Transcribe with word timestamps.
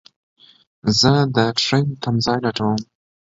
زه 0.99 1.11
دټرين 1.35 1.87
تم 2.03 2.15
ځای 2.25 2.39
لټوم 2.45 2.79